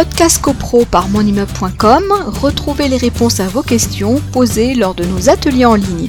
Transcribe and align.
Podcast 0.00 0.40
CoPro 0.40 0.86
par 0.86 1.10
monimmeuble.com, 1.10 2.04
retrouvez 2.40 2.88
les 2.88 2.96
réponses 2.96 3.38
à 3.38 3.48
vos 3.48 3.62
questions 3.62 4.18
posées 4.32 4.74
lors 4.74 4.94
de 4.94 5.04
nos 5.04 5.28
ateliers 5.28 5.66
en 5.66 5.74
ligne. 5.74 6.08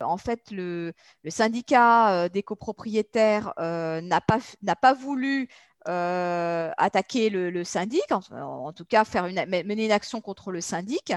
En 0.00 0.16
fait, 0.16 0.40
le, 0.50 0.94
syndicat 1.28 2.12
euh, 2.12 2.28
des 2.30 2.42
copropriétaires 2.42 3.52
euh, 3.58 4.00
n'a 4.00 4.22
pas, 4.22 4.38
pas 4.80 4.94
voulu 4.94 5.48
euh, 5.86 6.70
attaquer 6.76 7.30
le, 7.30 7.64
syndic, 7.64 8.04
en, 8.10 8.72
tout 8.72 8.84
cas 8.84 9.04
faire 9.04 9.26
une, 9.26 9.44
mener 9.46 9.84
une 9.84 9.92
action 9.92 10.20
contre 10.20 10.50
le 10.50 10.60
syndic. 10.60 11.12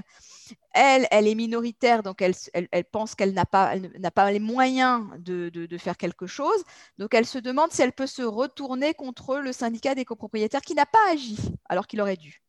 Elle, 0.73 1.07
elle 1.11 1.27
est 1.27 1.35
minoritaire, 1.35 2.03
donc 2.03 2.21
elle, 2.21 2.35
elle, 2.53 2.85
pense 2.85 3.15
qu'elle 3.15 3.33
n'a 3.33 3.45
pas, 3.45 3.75
n'a 3.77 4.11
pas 4.11 4.31
les 4.31 4.39
moyens 4.39 5.07
de, 5.17 5.49
de, 5.49 5.77
faire 5.77 5.97
quelque 5.97 6.27
chose. 6.27 6.63
Donc 6.97 7.13
elle 7.13 7.25
se 7.25 7.39
demande 7.39 7.71
si 7.71 7.81
elle 7.81 7.93
peut 7.93 8.07
se 8.07 8.21
retourner 8.21 8.93
contre 8.93 9.37
le 9.37 9.51
syndicat 9.51 9.95
des 9.95 10.05
copropriétaires 10.05 10.61
qui 10.61 10.75
n'a 10.75 10.85
pas 10.85 11.11
agi 11.11 11.37
alors 11.67 11.87
qu'il 11.87 11.99
aurait 11.99 12.17
dû. 12.17 12.41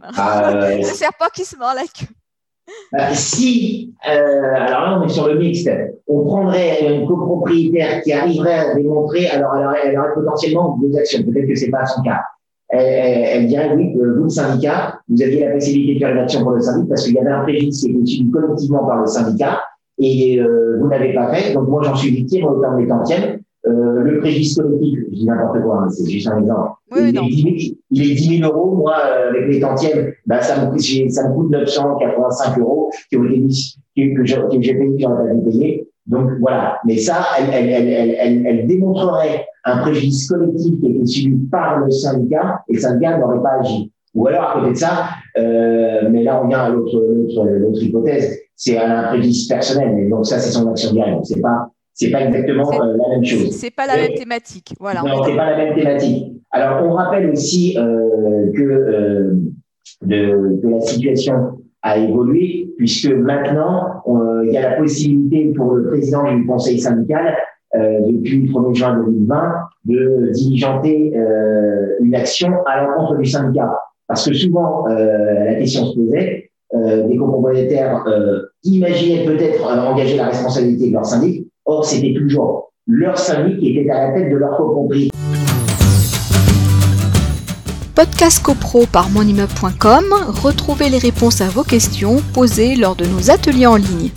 Ah, 0.00 0.52
le 0.76 0.82
serpent 0.84 1.28
qui 1.32 1.44
se 1.44 1.56
mord 1.56 1.74
la 1.74 1.84
queue. 1.84 2.06
Bah, 2.92 3.14
si, 3.14 3.94
euh, 4.08 4.54
alors 4.54 4.80
là 4.82 5.00
on 5.00 5.06
est 5.06 5.08
sur 5.08 5.26
le 5.26 5.38
mixte, 5.38 5.70
on 6.06 6.24
prendrait 6.24 6.94
une 6.94 7.06
copropriétaire 7.06 8.02
qui 8.02 8.12
arriverait 8.12 8.58
à 8.58 8.74
démontrer, 8.74 9.28
alors 9.28 9.54
elle 9.82 9.98
aurait, 9.98 10.14
potentiellement 10.14 10.78
deux 10.80 10.96
actions, 10.96 11.22
peut-être 11.22 11.48
que 11.48 11.54
c'est 11.54 11.70
pas 11.70 11.86
son 11.86 12.02
cas. 12.02 12.20
Elle, 12.68 13.46
dirait 13.48 13.74
oui, 13.74 13.92
vous 13.94 14.24
le 14.24 14.28
syndicat, 14.28 14.98
vous 15.08 15.22
aviez 15.22 15.40
la 15.40 15.52
possibilité 15.52 15.94
de 15.94 15.98
faire 15.98 16.14
une 16.14 16.22
action 16.22 16.42
pour 16.42 16.52
le 16.52 16.60
syndicat 16.60 16.88
parce 16.88 17.04
qu'il 17.04 17.14
y 17.14 17.18
avait 17.18 17.30
un 17.30 17.42
préjudice 17.42 17.82
qui 17.82 17.90
était 17.90 18.06
subi 18.06 18.30
collectivement 18.30 18.86
par 18.86 19.00
le 19.00 19.06
syndicat 19.06 19.60
et 19.98 20.40
euh, 20.40 20.78
vous 20.80 20.88
n'avez 20.88 21.12
pas 21.12 21.32
fait, 21.34 21.52
donc 21.52 21.68
moi 21.68 21.82
j'en 21.82 21.94
suis 21.94 22.10
victime 22.10 22.46
en 22.46 22.60
termes 22.60 22.80
des 22.80 22.88
tantièmes. 22.88 23.40
Euh, 23.64 24.00
le 24.02 24.18
préjudice 24.18 24.56
collectif, 24.56 24.98
je 25.10 25.14
dis 25.14 25.26
n'importe 25.26 25.62
quoi, 25.62 25.82
hein, 25.82 25.88
c'est 25.88 26.10
juste 26.10 26.28
un 26.28 26.40
exemple. 26.40 26.72
Oui, 26.90 27.10
il, 27.10 27.16
est 27.16 27.20
10 27.20 27.42
000, 27.42 27.54
il, 27.90 28.10
est 28.10 28.14
10 28.14 28.38
000, 28.40 28.52
euros, 28.52 28.74
moi, 28.76 28.96
euh, 29.06 29.30
avec 29.30 29.48
les 29.48 29.60
tantièmes, 29.60 30.12
bah, 30.26 30.40
ça, 30.40 30.64
me 30.64 30.70
coûte, 30.70 30.80
ça 31.10 31.28
me 31.28 31.34
coûte 31.34 31.50
985 31.50 32.58
euros 32.58 32.90
que, 33.10 33.16
que 33.16 33.24
j'ai 33.28 33.76
payé, 33.94 34.14
que 34.14 34.24
j'aurais 34.24 34.48
pas 34.48 35.34
dû 35.34 35.42
payer. 35.44 35.88
Donc 36.06 36.30
voilà. 36.40 36.78
Mais 36.84 36.96
ça, 36.96 37.18
elle, 37.38 37.50
elle, 37.52 37.68
elle, 37.70 38.16
elle, 38.18 38.46
elle 38.46 38.66
démontrerait 38.66 39.46
un 39.64 39.78
préjudice 39.78 40.28
collectif 40.28 40.80
qui 40.80 40.86
a 40.86 40.90
été 40.90 41.06
subi 41.06 41.46
par 41.46 41.78
le 41.78 41.90
syndicat 41.90 42.62
et 42.68 42.74
le 42.74 42.80
syndicat 42.80 43.18
n'aurait 43.18 43.42
pas 43.42 43.60
agi. 43.60 43.92
Ou 44.14 44.26
alors, 44.26 44.50
à 44.50 44.54
côté 44.54 44.72
de 44.72 44.76
ça, 44.76 45.08
euh, 45.38 46.08
mais 46.10 46.22
là, 46.24 46.42
on 46.42 46.48
vient 46.48 46.58
à 46.58 46.68
l'autre, 46.68 47.82
hypothèse, 47.82 48.38
c'est 48.56 48.78
un 48.78 49.04
préjudice 49.04 49.48
personnel. 49.48 49.98
Et 49.98 50.08
donc 50.08 50.26
ça, 50.26 50.38
c'est 50.38 50.50
son 50.50 50.68
action 50.70 50.92
directe. 50.92 51.24
C'est 51.24 51.40
pas 51.40 51.70
c'est 51.94 52.10
pas 52.10 52.22
exactement 52.22 52.70
euh, 52.72 52.96
la 52.96 53.08
même 53.08 53.24
chose. 53.24 53.50
C'est 53.50 53.70
pas 53.70 53.86
la 53.86 53.96
même 53.96 54.14
thématique. 54.14 54.74
Voilà. 54.80 55.02
Non, 55.02 55.22
c'est 55.24 55.36
pas 55.36 55.50
la 55.50 55.56
même 55.56 55.74
thématique. 55.74 56.32
Alors, 56.52 56.84
on 56.84 56.92
rappelle 56.92 57.30
aussi 57.30 57.76
euh, 57.78 58.52
que 58.52 58.62
euh, 58.62 59.30
de, 60.02 60.60
de, 60.62 60.68
la 60.68 60.80
situation 60.80 61.58
a 61.82 61.96
évolué 61.96 62.70
puisque 62.76 63.10
maintenant 63.10 64.02
euh, 64.06 64.44
il 64.46 64.52
y 64.52 64.56
a 64.58 64.70
la 64.70 64.76
possibilité 64.76 65.52
pour 65.56 65.72
le 65.74 65.88
président 65.88 66.30
du 66.34 66.46
conseil 66.46 66.78
syndical 66.78 67.36
euh, 67.74 68.00
depuis 68.06 68.42
le 68.42 68.52
1er 68.52 68.74
juin 68.74 69.02
2020 69.06 69.52
de 69.86 70.30
diligenter 70.32 71.12
une 72.00 72.14
action 72.14 72.52
à 72.66 72.82
l'encontre 72.82 73.16
du 73.16 73.24
syndicat. 73.24 73.72
Parce 74.06 74.28
que 74.28 74.34
souvent 74.34 74.86
la 74.86 75.54
question 75.54 75.86
se 75.86 75.98
posait, 75.98 76.50
des 76.72 77.16
copropriétaires 77.16 78.04
imaginaient 78.62 79.24
peut-être 79.24 79.64
engager 79.64 80.16
la 80.16 80.26
responsabilité 80.26 80.88
de 80.88 80.92
leur 80.92 81.04
syndic, 81.04 81.48
Or, 81.64 81.84
c'était 81.84 82.12
toujours 82.14 82.72
leur 82.86 83.16
syndic 83.16 83.60
qui 83.60 83.78
était 83.78 83.90
à 83.90 84.08
la 84.08 84.14
tête 84.14 84.30
de 84.30 84.36
leur 84.36 84.56
copropriété. 84.56 85.16
Podcast 87.94 88.42
CoPro 88.42 88.86
par 88.86 89.10
monimmeuble.com, 89.10 90.04
retrouvez 90.42 90.88
les 90.88 90.98
réponses 90.98 91.40
à 91.40 91.48
vos 91.48 91.62
questions 91.62 92.20
posées 92.34 92.74
lors 92.74 92.96
de 92.96 93.04
nos 93.04 93.30
ateliers 93.30 93.66
en 93.66 93.76
ligne. 93.76 94.10